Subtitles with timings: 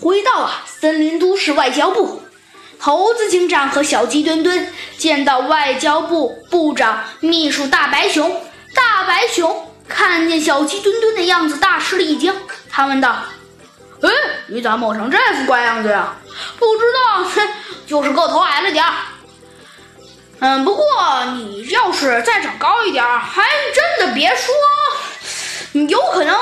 [0.00, 2.22] 回到啊森林都市外交部，
[2.78, 8.42] 猴子警长和小鸡墩墩见到外交部部长秘书大白熊。
[8.74, 12.34] 大白熊看见小鸡墩墩的样子，大吃了一惊。
[12.70, 13.24] 他问道
[14.02, 14.10] ：“哎，
[14.48, 16.14] 你咋抹成这副怪样子呀
[16.58, 17.48] ？”“不知道，哼，
[17.86, 18.92] 就是个头矮了点儿。
[20.40, 20.84] ”“嗯，不过
[21.36, 23.42] 你要是再长高一点，还
[23.74, 24.54] 真的别说，
[25.72, 26.36] 你有可能。”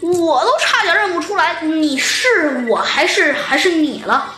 [0.00, 4.36] 我都差点认不出来你是我还是还是你了。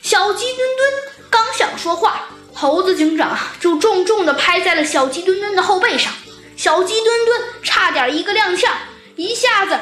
[0.00, 0.92] 小鸡墩墩
[1.28, 6.12] 刚想说话，猴子警长就重重的拍在了小鸡墩墩的后背上，
[6.56, 8.70] 小鸡墩墩差点一个踉跄，
[9.16, 9.78] 一下子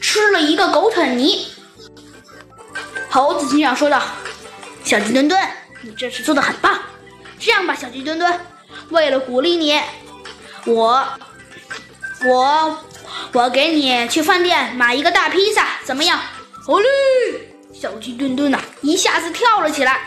[0.00, 1.46] 吃了一个狗啃泥。
[3.10, 4.00] 猴子警长说道
[4.82, 5.38] ：“小鸡墩墩，
[5.82, 6.78] 你这次做的很棒。
[7.38, 8.40] 这样吧，小鸡墩墩，
[8.88, 9.78] 为了鼓励你，
[10.64, 11.06] 我
[12.24, 12.78] 我。”
[13.32, 16.18] 我给你去饭店买一个大披萨，怎么样？
[16.66, 16.88] 好嘞！
[17.72, 20.00] 小鸡墩墩呐，一下子跳了起来。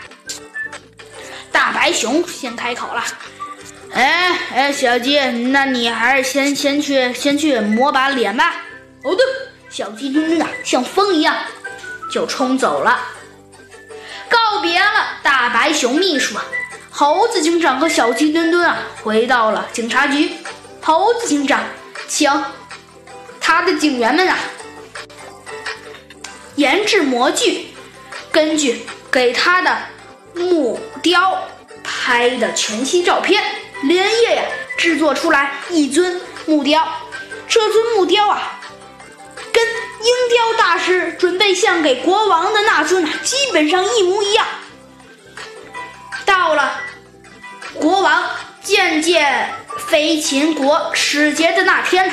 [1.50, 3.02] 大白熊先开口了
[3.94, 8.56] ：“哎哎，小鸡，那你还是先先去先去抹把脸吧。”
[9.02, 9.24] 哦对，
[9.70, 11.34] 小鸡墩墩啊，像风一样
[12.10, 13.00] 就冲走了，
[14.28, 14.90] 告别了
[15.22, 16.36] 大白熊秘书。
[16.90, 20.30] 猴子警长和小鸡墩墩啊，回到了警察局。
[20.82, 21.64] 猴子警长，
[22.06, 22.30] 请。
[23.54, 24.36] 他的警员们啊，
[26.56, 27.68] 研制模具，
[28.32, 29.78] 根据给他的
[30.34, 31.40] 木雕
[31.84, 33.40] 拍的全息照片，
[33.84, 34.42] 连夜呀
[34.76, 36.84] 制作出来一尊木雕。
[37.46, 38.60] 这尊木雕啊，
[39.52, 44.44] 跟鹰雕大师准备献给国王的那尊啊，基本上一模一样。
[46.24, 46.80] 到了
[47.74, 48.30] 国王
[48.64, 49.54] 见见
[49.86, 52.12] 飞禽国使节的那天。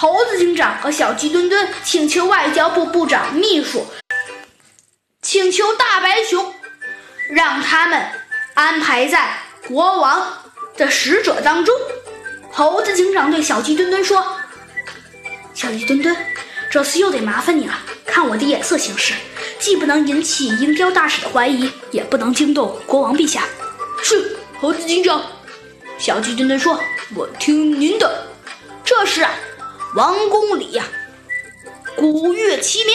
[0.00, 3.86] 猴子警长和小鸡墩墩请求外交部部长秘书，
[5.20, 6.54] 请求大白熊，
[7.28, 8.06] 让他们
[8.54, 9.36] 安排在
[9.68, 10.42] 国王
[10.78, 11.74] 的使者当中。
[12.50, 14.26] 猴子警长对小鸡墩墩说
[15.52, 16.16] ：“小鸡墩墩，
[16.70, 17.78] 这次又得麻烦你了。
[18.06, 19.12] 看我的眼色行事，
[19.58, 23.44] 既不能引起鹰雕大使的怀疑，也不能惊动国王陛下。”
[24.02, 25.22] 是猴子警长。
[25.98, 26.80] 小鸡墩墩说
[27.14, 28.26] ：“我听您的。”
[28.82, 29.30] 这时啊。
[29.94, 30.84] 王宫里呀，
[31.96, 32.94] 鼓乐齐鸣。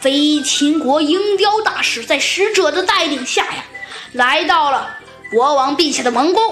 [0.00, 3.64] 飞秦国鹰雕大使在使者的带领下呀，
[4.12, 4.98] 来到了
[5.30, 6.42] 国王陛下的王宫。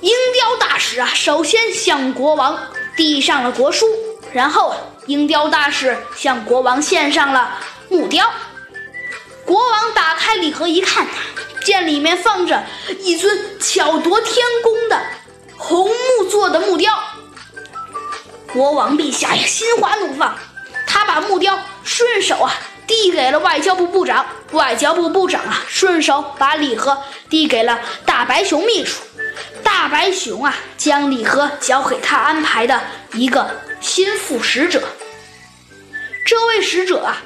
[0.00, 2.58] 鹰雕大使啊，首先向国王
[2.94, 3.86] 递上了国书，
[4.32, 4.76] 然后啊，
[5.06, 8.30] 鹰雕大使向国王献上了木雕。
[9.44, 11.08] 国王打开礼盒一看，
[11.64, 12.62] 见里面放着
[13.00, 15.02] 一尊巧夺天工的
[15.56, 16.92] 红木做的木雕。
[18.54, 20.32] 国王陛下呀，心花怒放，
[20.86, 22.54] 他把木雕顺手啊
[22.86, 26.96] 递给了外交部部长，外交部部长啊顺手把礼盒
[27.28, 29.02] 递给了大白熊秘书，
[29.64, 32.80] 大白熊啊将礼盒交给他安排的
[33.14, 33.50] 一个
[33.80, 34.80] 心腹使者。
[36.24, 37.16] 这位使者啊，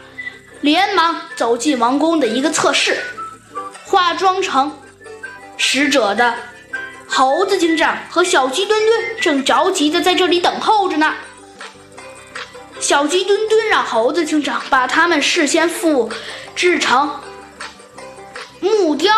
[0.62, 2.98] 连忙走进王宫的一个侧室，
[3.84, 4.80] 化妆成
[5.58, 6.34] 使者的。
[7.08, 11.14] 猴子警长和小鸡墩墩正着急的在这里等候着呢。
[12.78, 16.10] 小鸡墩墩让猴子警长把他们事先复
[16.54, 17.18] 制成
[18.60, 19.12] 木雕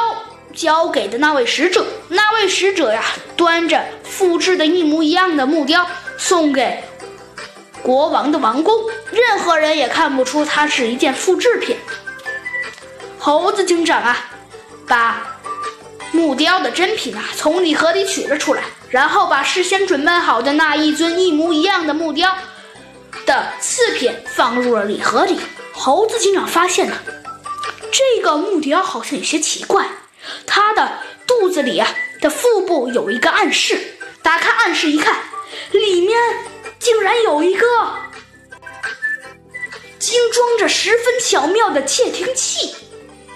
[0.55, 1.85] 交给的那位使者。
[2.09, 3.05] 那位使者呀，
[3.37, 5.87] 端着复制的一模一样的木雕
[6.17, 6.83] 送给
[7.83, 8.75] 国王的王宫，
[9.11, 11.77] 任何人也看不出它是一件复制品。
[13.19, 14.31] 猴子警长啊，
[14.87, 15.30] 把。
[16.13, 22.37] 木雕的真品啊，从礼盒里取了出来，然后把事先准备好的那一尊一模一样的木雕
[23.27, 25.39] 的次品放入了礼盒里。
[25.73, 26.97] 猴子警长发现呢，
[27.91, 29.87] 这个木雕好像有些奇怪，
[30.47, 31.89] 它的肚子里啊
[32.21, 33.81] 的腹部有一个暗室，
[34.23, 35.17] 打开暗室一看，
[35.71, 36.19] 里面
[36.79, 37.67] 竟然有一个
[39.99, 42.75] 精装着十分巧妙的窃听器。